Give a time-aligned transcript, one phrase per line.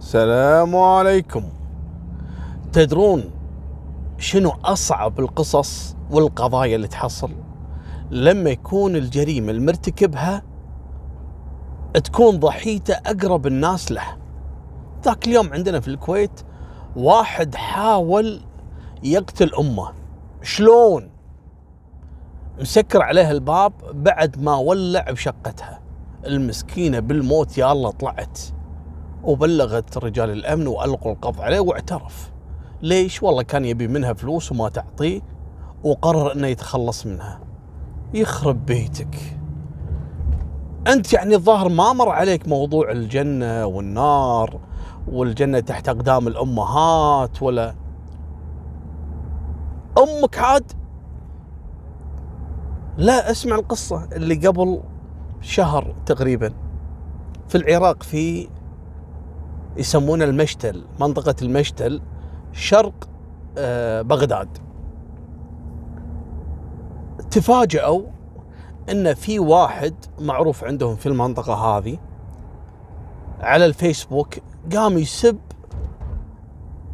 [0.00, 1.44] السلام عليكم.
[2.72, 3.24] تدرون
[4.18, 7.30] شنو أصعب القصص والقضايا اللي تحصل؟
[8.10, 10.42] لما يكون الجريمة المرتكبها
[12.04, 14.16] تكون ضحيتة أقرب الناس له.
[15.04, 16.40] ذاك اليوم عندنا في الكويت
[16.96, 18.40] واحد حاول
[19.02, 19.92] يقتل أمه.
[20.42, 21.10] شلون؟
[22.60, 25.80] مسكر عليها الباب بعد ما ولع بشقتها.
[26.26, 28.38] المسكينة بالموت يا الله طلعت.
[29.24, 32.30] وبلغت رجال الأمن وألقوا القبض عليه واعترف.
[32.82, 35.20] ليش؟ والله كان يبي منها فلوس وما تعطيه
[35.84, 37.40] وقرر إنه يتخلص منها.
[38.14, 39.38] يخرب بيتك.
[40.86, 44.60] أنت يعني الظاهر ما مر عليك موضوع الجنة والنار
[45.08, 47.74] والجنة تحت أقدام الأمهات ولا؟
[49.98, 50.72] أمك عاد؟
[52.96, 54.80] لا اسمع القصة اللي قبل
[55.40, 56.52] شهر تقريبا.
[57.48, 58.48] في العراق في
[59.76, 62.02] يسمونه المشتل منطقة المشتل
[62.52, 63.08] شرق
[63.58, 64.58] آه، بغداد.
[67.30, 68.02] تفاجأوا
[68.90, 71.98] إن في واحد معروف عندهم في المنطقة هذه
[73.40, 74.34] على الفيسبوك
[74.72, 75.38] قام يسب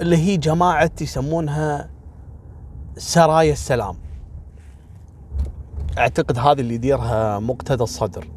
[0.00, 1.91] اللي هي جماعة يسمونها
[2.97, 3.97] سرايا السلام.
[5.98, 8.28] أعتقد هذه اللي يديرها مقتدى الصدر.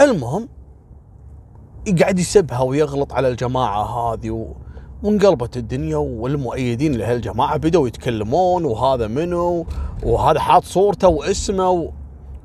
[0.00, 0.48] المهم
[1.86, 4.46] يقعد يسبها ويغلط على الجماعة هذه و...
[5.02, 9.66] وانقلبت الدنيا والمؤيدين لهالجماعة بدأوا يتكلمون وهذا منو
[10.02, 11.90] وهذا حاط صورته واسمه و...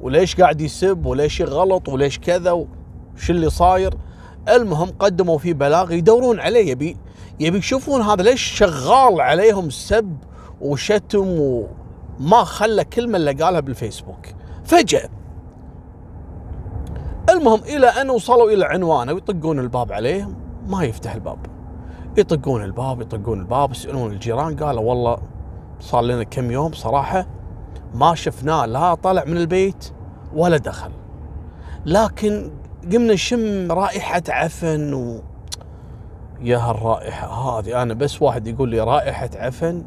[0.02, 3.94] وليش قاعد يسب وليش يغلط وليش كذا وش اللي صاير؟
[4.50, 6.98] المهم قدموا فيه بلاغ يدورون عليه يبي
[7.40, 10.18] يبي يشوفون هذا ليش شغال عليهم سب
[10.62, 14.28] وشتم وما خلى كلمة اللي قالها بالفيسبوك.
[14.64, 15.10] فجأة
[17.42, 20.30] المهم إلى أن وصلوا إلى عنوانه ويطقون الباب عليه
[20.68, 21.38] ما يفتح الباب.
[22.18, 25.18] يطقون الباب يطقون الباب يسألون الجيران قالوا والله
[25.80, 27.26] صار لنا كم يوم صراحة
[27.94, 29.92] ما شفناه لا طلع من البيت
[30.34, 30.92] ولا دخل.
[31.86, 32.52] لكن
[32.92, 35.22] قمنا نشم رائحة عفن و
[36.42, 39.86] يا هالرائحة هذه أنا بس واحد يقول لي رائحة عفن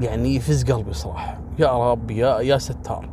[0.00, 1.40] يعني يفز قلبي صراحة.
[1.58, 3.08] يا رب يا يا ستار.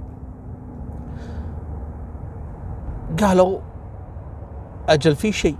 [3.21, 3.59] قالوا
[4.89, 5.57] أجل في شيء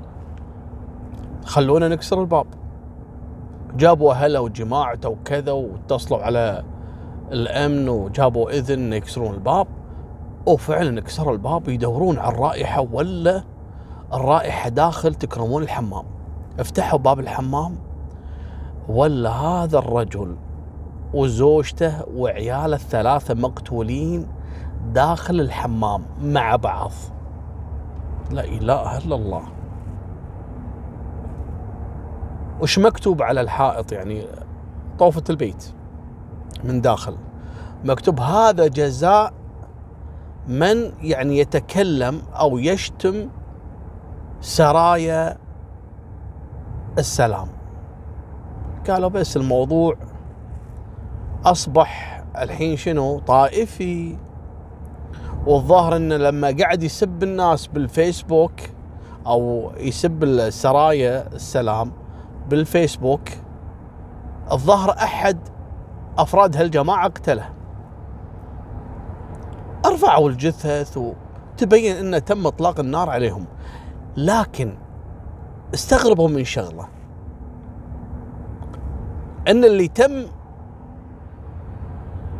[1.46, 2.46] خلونا نكسر الباب.
[3.76, 6.64] جابوا أهله وجماعته وكذا واتصلوا على
[7.32, 9.68] الأمن وجابوا إذن يكسرون الباب.
[10.46, 13.44] وفعلا كسروا الباب يدورون على الرائحة ولا
[14.14, 16.06] الرائحة داخل تكرمون الحمام.
[16.60, 17.76] افتحوا باب الحمام
[18.90, 20.36] ولا هذا الرجل
[21.14, 24.28] وزوجته وعياله الثلاثة مقتولين
[24.94, 26.92] داخل الحمام مع بعض.
[28.32, 29.44] لا إله إلا الله.
[32.62, 34.26] وش مكتوب على الحائط يعني؟
[35.00, 35.74] طوفة البيت
[36.64, 37.18] من داخل.
[37.84, 39.34] مكتوب هذا جزاء
[40.48, 43.30] من يعني يتكلم أو يشتم
[44.42, 45.38] سرايا
[46.98, 47.48] السلام.
[48.90, 49.96] قالوا بس الموضوع
[51.46, 54.18] أصبح الحين شنو؟ طائفي.
[55.48, 58.52] والظاهر إنه لما قاعد يسب الناس بالفيسبوك
[59.28, 61.92] أو يسب السرايا السلام
[62.50, 63.30] بالفيسبوك
[64.52, 65.38] الظاهر أحد
[66.18, 67.50] أفراد هالجماعة قتله.
[69.86, 73.46] أرفعوا الجثث وتبين انه تم إطلاق النار عليهم.
[74.18, 74.78] لكن
[75.74, 76.88] استغربوا من شغلة.
[79.48, 80.26] إن اللي تم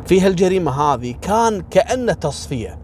[0.06, 2.79] في هالجريمة هذه كان كأنه تصفية.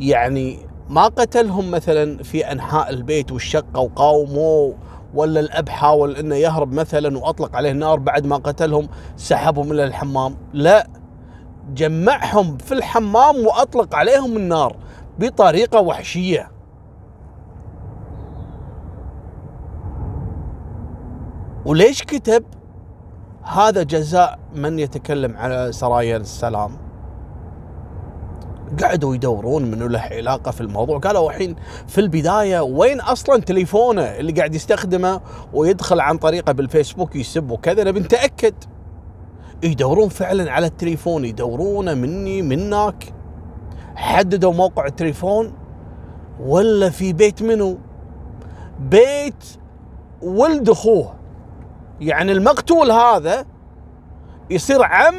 [0.00, 4.74] يعني ما قتلهم مثلا في أنحاء البيت والشقة وقاوموه
[5.14, 10.36] ولا الاب حاول إنه يهرب مثلا وأطلق عليه النار بعد ما قتلهم سحبهم إلى الحمام.
[10.52, 10.86] لا
[11.74, 14.76] جمعهم في الحمام وأطلق عليهم النار
[15.18, 16.50] بطريقة وحشية.
[21.64, 22.44] وليش كتب
[23.42, 26.89] هذا جزاء من يتكلم على سرايا السلام؟
[28.82, 30.98] قعدوا يدورون منو له علاقة في الموضوع.
[30.98, 31.56] قالوا الحين
[31.88, 35.20] في البداية وين أصلا تليفونه اللي قاعد يستخدمه
[35.52, 38.54] ويدخل عن طريقه بالفيسبوك يسب وكذا؟ نبي نتأكد.
[39.62, 43.04] يدورون فعلا على التليفون يدورونه مني منك.
[43.96, 45.52] حددوا موقع التليفون
[46.40, 47.78] ولا في بيت منو؟
[48.80, 49.44] بيت
[50.22, 51.14] ولد أخوه.
[52.00, 53.46] يعني المقتول هذا
[54.50, 55.14] يصير عم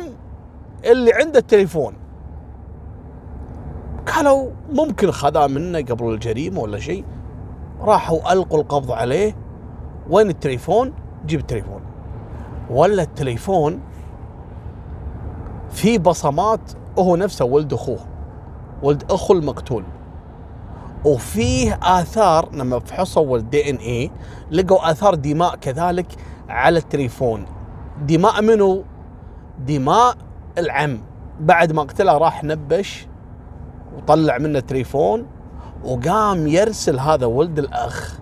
[0.85, 2.00] اللي عنده التليفون.
[4.07, 7.05] قالوا ممكن خذا منه قبل الجريمة ولا شيء.
[7.81, 9.35] راحوا ألقوا القبض عليه.
[10.09, 10.93] وين التليفون؟
[11.25, 11.81] جيب التليفون.
[12.69, 13.79] ولا التليفون
[15.69, 16.59] في بصمات
[16.99, 17.99] هو نفسه ولد أخوه.
[18.83, 19.83] ولد أخو المقتول.
[21.05, 24.11] وفيه آثار لما فحصوا الدي إن اي
[24.51, 26.07] لقوا آثار دماء كذلك
[26.49, 27.45] على التليفون.
[28.01, 28.83] دماء منو؟
[29.59, 30.15] دماء
[30.57, 31.01] العم.
[31.39, 33.07] بعد ما قتله راح نبش
[33.97, 35.25] وطلع منه تليفون
[35.83, 38.19] وقام يرسل هذا ولد الأخ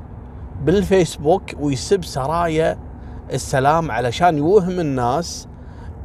[0.63, 2.77] بالفيسبوك ويسب سرايا
[3.33, 5.47] السلام علشان يوهم الناس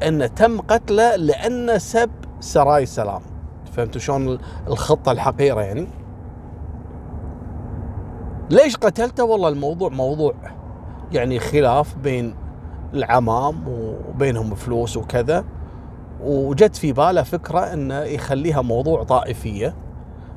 [0.03, 3.21] انه تم قتله لأنه سب سراي السلام
[3.73, 5.87] فهمتوا شلون الخطة الحقيرة يعني؟
[8.51, 10.35] ليش قتلته؟ والله الموضوع موضوع
[11.13, 12.35] يعني خلاف بين
[12.95, 15.45] العمام وبينهم فلوس وكذا.
[16.23, 19.75] وجت في باله فكرة إنه يخليها موضوع طائفية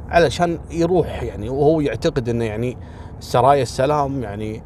[0.10, 2.78] علشان يروح يعني وهو يعتقد إنه يعني
[3.20, 4.64] سرايا السلام يعني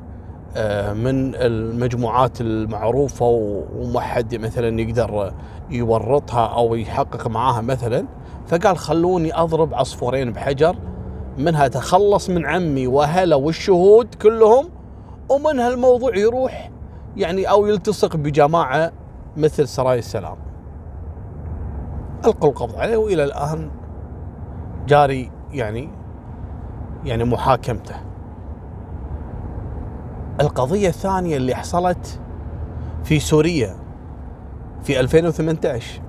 [0.56, 3.26] آه، من المجموعات المعروفة
[3.76, 5.34] وما حد مثلا يقدر
[5.70, 8.06] يورطها أو يحقق معاها مثلا
[8.48, 10.76] فقال خلوني أضرب عصفورين بحجر
[11.38, 14.70] منها تخلص من عمي واهله والشهود كلهم
[15.30, 16.72] ومنها الموضوع يروح
[17.18, 18.92] يعني أو يلتصق بجماعة
[19.38, 20.51] مثل سرايا السلام.
[22.26, 23.70] ألقوا القبض عليه وإلى الآن
[24.88, 25.90] جاري يعني
[27.06, 27.96] يعني محاكمته.
[30.42, 32.20] القضية الثانية اللي حصلت
[33.04, 33.76] في سوريا
[34.84, 36.02] في 2018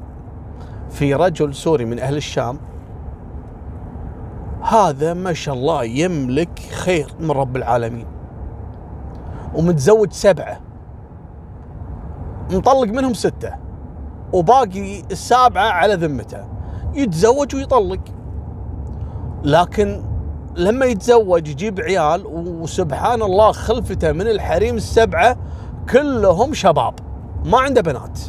[0.91, 2.59] في رجل سوري من أهل الشام
[4.63, 8.07] هذا ما شاء الله يملك خير من رب العالمين
[9.55, 10.61] ومتزوج سبعة
[12.51, 13.62] مطلق منهم ستة
[14.33, 16.45] وباقي السابعة على ذمته.
[16.95, 18.01] يتزوج ويطلق.
[19.45, 20.03] لكن
[20.57, 22.27] لما يتزوج يجيب عيال
[22.61, 25.37] وسبحان الله خلفته من الحريم السبعة
[25.93, 26.95] كلهم شباب
[27.45, 28.21] ما عنده بنات.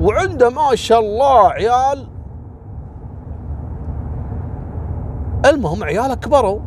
[0.00, 2.06] وعنده ما شاء الله عيال.
[5.46, 6.60] المهم عياله كبروا.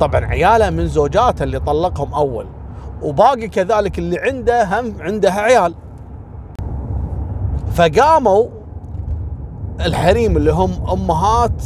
[0.00, 2.46] طبعا عياله من زوجاته اللي طلقهم أول
[3.02, 5.74] وباقي كذلك اللي عنده هم عندها عيال.
[7.74, 8.46] فقاموا
[9.80, 11.62] الحريم اللي هم أمهات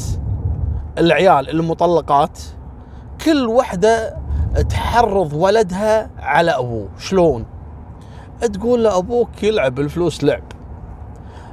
[0.99, 2.39] العيال المطلقات
[3.25, 4.17] كل وحدة
[4.69, 6.89] تحرض ولدها على أبوه.
[6.99, 7.45] شلون؟
[8.53, 10.43] تقول له أبوك يلعب الفلوس لعب.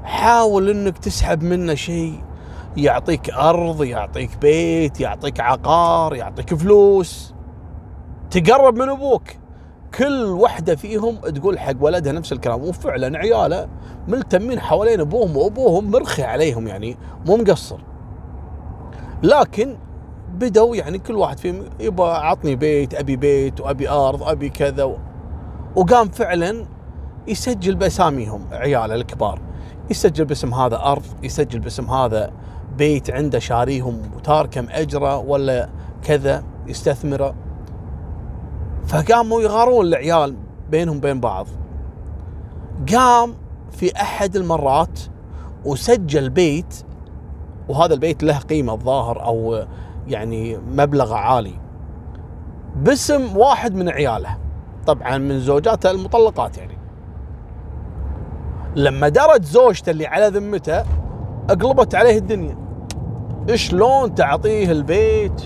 [0.04, 2.24] حاول إنك تسحب منه شيء
[2.78, 7.34] يعطيك أرض يعطيك بيت يعطيك عقار يعطيك فلوس.
[8.32, 9.24] تقرب من أبوك.
[9.98, 12.64] كل وحدة فيهم تقول حق ولدها نفس الكلام.
[12.64, 13.68] وفعلا عياله
[14.08, 17.80] ملتمين حوالين أبوهم وأبوهم مرخي عليهم يعني مو مقصر.
[19.24, 19.78] لكن
[20.34, 24.98] بدوا يعني كل واحد فيهم يبغى عطني بيت أبي بيت وأبي أرض أبي كذا.
[25.76, 26.66] وقام فعلا
[27.28, 29.40] يسجل بأساميهم عياله الكبار.
[29.90, 32.32] يسجل باسم هذا أرض يسجل باسم هذا
[32.78, 35.70] بيت عنده شاريهم وتاركه مأجره ولا
[36.04, 37.36] كذا يستثمره.
[38.88, 40.36] فقاموا يغارون العيال
[40.72, 41.48] بينهم بين بعض.
[42.94, 43.34] قام
[43.72, 45.00] في أحد المرات
[45.66, 46.84] وسجل بيت
[47.70, 49.66] وهذا البيت له قيمة الظاهر أو
[50.08, 51.54] يعني مبلغ عالي
[52.76, 54.38] باسم واحد من عياله
[54.88, 56.78] طبعا من زوجاته المطلقات يعني.
[58.76, 60.84] لما درت زوجته اللي على ذمته
[61.50, 62.58] أقلبت عليه الدنيا.
[63.56, 65.42] شلون تعطيه البيت؟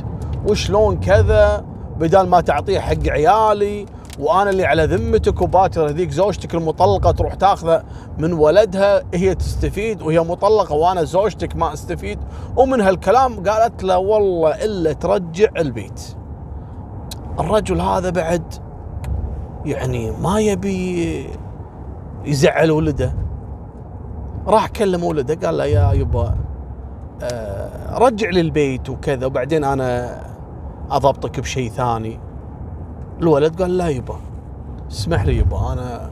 [0.47, 1.65] وشلون كذا؟
[1.99, 3.85] بدال ما تعطيه حق عيالي
[4.19, 7.83] وأنا اللي على ذمتك وباكر هذيك زوجتك المطلقة تروح تاخذه
[8.17, 12.19] من ولدها هي تستفيد وهي مطلقة وأنا زوجتك ما أستفيد
[12.55, 16.01] ومن هالكلام قالت له والله إلا ترجع البيت.
[17.39, 18.53] الرجل هذا بعد
[19.65, 21.29] يعني ما يبي
[22.25, 23.13] يزعل ولده
[24.47, 26.35] راح كلم ولده قال له يا يبا
[27.21, 30.19] آه، رجع لي البيت وكذا وبعدين أنا
[30.91, 32.19] أضبطك بشيء ثاني.
[33.19, 34.15] الولد قال لا يبا.
[34.91, 36.09] اسمح لي يبا أنا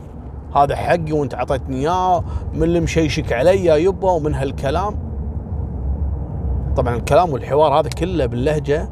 [0.55, 4.95] هذا حقي وأنت أعطيتني إياه من اللي مشيشك علي يبا ومن هالكلام.
[6.75, 8.89] طبعا الكلام والحوار هذا كله باللهجة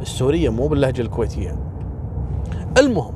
[0.00, 1.56] السورية مو باللهجة الكويتية.
[2.78, 3.14] المهم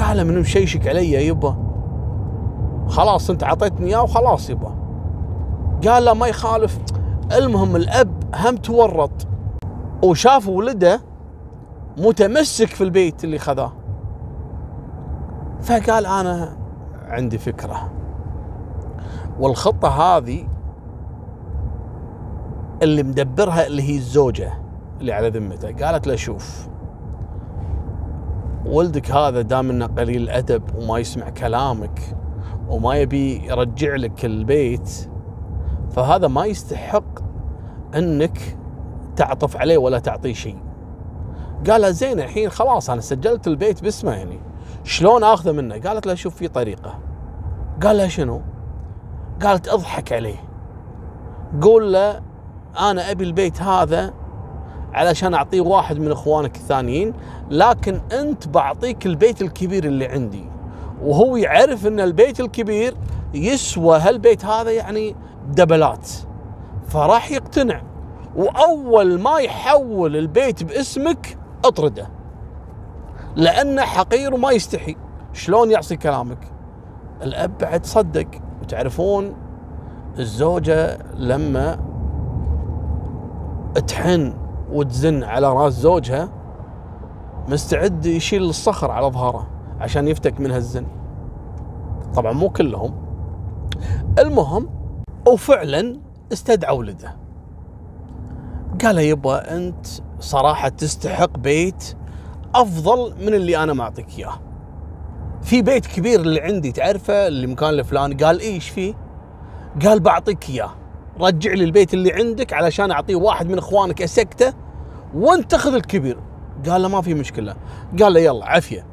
[0.00, 1.56] قال من مشيشك علي يبا.
[2.88, 4.74] خلاص أنت أعطيتني إياه وخلاص يبا.
[5.86, 6.78] قال له ما يخالف.
[7.36, 9.26] المهم الأب هم تورط.
[10.04, 11.00] وشاف ولده
[11.98, 13.72] متمسك في البيت اللي خذاه.
[15.62, 16.56] فقال أنا
[17.06, 17.92] عندي فكرة.
[19.40, 20.48] والخطة هذه
[22.82, 24.52] اللي مدبرها اللي هي الزوجة
[25.00, 25.86] اللي على ذمته.
[25.86, 26.68] قالت له شوف
[28.66, 32.00] ولدك هذا دام إنه قليل الأدب وما يسمع كلامك
[32.68, 35.08] وما يبي يرجع لك البيت
[35.90, 37.04] فهذا ما يستحق
[37.94, 38.58] إنك
[39.16, 40.58] تعطف عليه ولا تعطيه شيء.
[41.70, 44.40] قال زين الحين خلاص أنا سجلت البيت باسمه يعني
[44.84, 46.98] شلون آخذه منه؟ قالت له شوف في طريقة.
[47.82, 48.40] قال لها شنو؟
[49.42, 50.44] قالت اضحك عليه.
[51.62, 52.20] قول له
[52.80, 54.14] أنا أبي البيت هذا
[54.92, 57.12] علشان أعطيه واحد من إخوانك الثانيين
[57.50, 60.44] لكن أنت بعطيك البيت الكبير اللي عندي.
[61.02, 62.96] وهو يعرف إن البيت الكبير
[63.34, 65.16] يسوى هالبيت هذا يعني
[65.48, 66.08] دبلات.
[66.88, 67.82] فراح يقتنع.
[68.36, 72.08] وأول ما يحول البيت باسمك اطرده.
[73.36, 74.96] لأنه حقير وما يستحي.
[75.32, 76.38] شلون يعصي كلامك؟
[77.22, 78.26] الأب بعد صدق.
[78.62, 79.34] وتعرفون
[80.18, 81.78] الزوجة لما
[83.86, 84.34] تحن
[84.72, 86.28] وتزن على راس زوجها
[87.48, 89.46] مستعد يشيل الصخر على ظهره
[89.80, 90.86] عشان يفتك من هالزن
[92.14, 92.94] طبعا مو كلهم.
[94.18, 94.68] المهم
[95.28, 96.00] وفعلا
[96.32, 97.16] استدعى ولده.
[98.82, 99.86] قال يبا أنت
[100.20, 101.96] صراحة تستحق بيت
[102.54, 104.40] أفضل من اللي أنا معطيك إياه.
[105.42, 108.94] في بيت كبير اللي عندي تعرفه؟ اللي مكان الفلاني قال إيش فيه؟
[109.84, 110.70] قال بعطيك إياه.
[111.20, 114.52] رجع لي البيت اللي عندك علشان أعطيه واحد من إخوانك أسكته
[115.14, 116.18] وأنت تاخذ الكبير.
[116.68, 117.56] قال له ما في مشكلة.
[118.02, 118.86] قال له يلا عافية.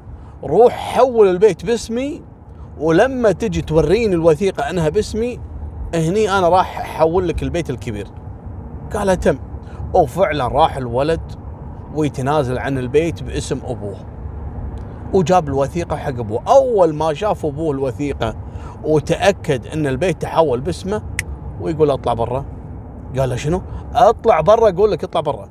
[0.43, 2.21] روح حول البيت باسمي
[2.79, 5.39] ولما تجي توريني الوثيقة أنها باسمي
[5.95, 8.07] هني أنا راح أحول لك البيت الكبير.
[8.93, 9.50] قال تم.
[9.93, 11.21] وفعلا راح الولد
[11.95, 13.95] ويتنازل عن البيت باسم ابوه.
[15.13, 16.41] وجاب الوثيقة حق ابوه.
[16.47, 18.35] اول ما شاف ابوه الوثيقة
[18.83, 21.01] وتأكد ان البيت تحول باسمه
[21.61, 22.45] ويقول اطلع برا.
[23.17, 23.61] قال له شنو؟
[23.93, 25.47] اطلع برا أقول لك اطلع برا.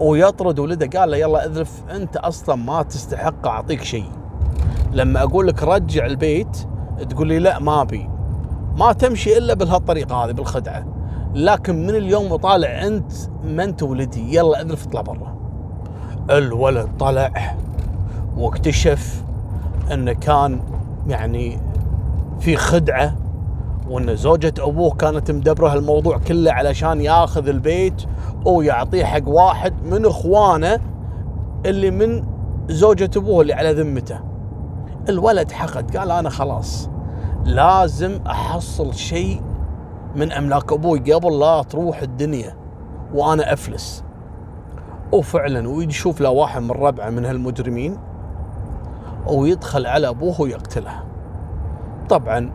[0.00, 4.10] ويطرد ولده قال له يلا اذرف انت أصلا ما تستحق اعطيك شيء.
[4.92, 6.56] لما أقول لك رجع البيت
[7.10, 8.10] تقول لي لا ما ابي.
[8.76, 10.97] ما تمشي إلا بهالطريقه هذه بالخدعة.
[11.34, 13.12] لكن من اليوم وطالع أنت
[13.44, 14.36] ما أنت ولدي.
[14.36, 15.36] يلا اذرف اطلع برا.
[16.30, 17.56] الولد طلع
[18.36, 19.22] واكتشف
[19.92, 20.60] انه كان
[21.08, 21.58] يعني
[22.40, 23.16] في خدعة
[23.88, 28.02] وأن زوجة أبوه كانت مدبرة الموضوع كله علشان ياخذ البيت
[28.44, 30.80] ويعطيه حق واحد من إخوانه
[31.66, 32.24] اللي من
[32.68, 34.20] زوجة أبوه اللي على ذمته.
[35.08, 36.88] الولد حقد قال أنا خلاص
[37.44, 39.40] لازم أحصل شيء
[40.18, 42.56] من أملاك أبوي قبل لا تروح الدنيا
[43.14, 44.04] وأنا أفلس.
[45.12, 47.98] وفعلا ويشوف له واحد من ربعة من هالمجرمين
[49.26, 51.02] ويدخل على أبوه ويقتله.
[52.08, 52.50] طبعا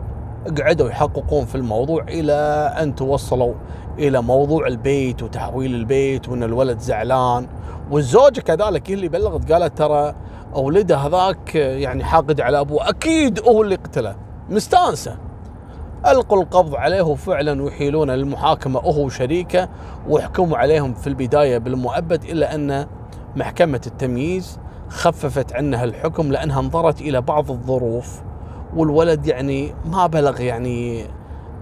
[0.60, 2.32] قعدوا يحققون في الموضوع إلى
[2.80, 3.54] أن توصلوا
[3.98, 7.46] إلى موضوع البيت وتحويل البيت وإن الولد زعلان.
[7.90, 10.14] والزوجه كذلك هي اللي بلغت قالت ترى
[10.54, 12.88] ولده هذاك يعني حاقد على أبوه.
[12.88, 14.16] أكيد هو اللي قتله.
[14.50, 15.16] مستانسة.
[16.06, 19.68] ألقوا القبض عليه وفعلا ويحيلون للمحاكمه هو وشريكه
[20.08, 22.86] وحكموا عليهم في البداية بالمؤبد إلا أن
[23.36, 24.58] محكمة التمييز
[24.88, 28.22] خففت عنها الحكم لأنها انظرت إلى بعض الظروف
[28.76, 31.04] والولد يعني ما بلغ يعني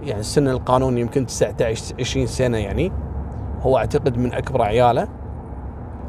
[0.03, 2.91] يعني السن القانوني يمكن 19 20 سنة يعني
[3.61, 5.07] هو أعتقد من أكبر عياله.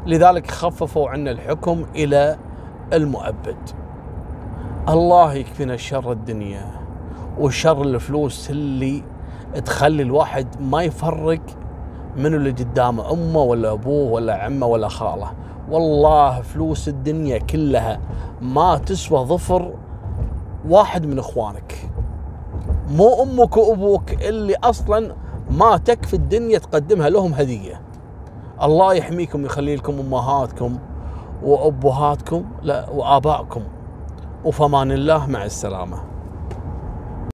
[0.05, 2.37] لذلك خففوا عنا الحكم إلى
[2.93, 3.69] المؤبد.
[4.89, 6.84] الله يكفينا شر الدنيا.
[7.39, 9.03] وشر الفلوس اللي
[9.65, 11.41] تخلي الواحد ما يفرق
[12.17, 15.31] منو اللي قدامه أمه ولا أبوه ولا عمه ولا خاله.
[15.71, 17.99] والله فلوس الدنيا كلها
[18.41, 19.73] ما تسوى ظفر
[20.69, 21.89] واحد من إخوانك.
[22.89, 25.15] مو أمك وأبوك اللي أصلا
[25.51, 27.81] ما تكفي الدنيا تقدمها لهم هدية.
[28.61, 30.77] الله يحميكم ويخلي لكم أمهاتكم
[31.43, 33.61] وأبهاتكم لا وآبائكم.
[34.45, 36.14] وفمان الله مع السلامة.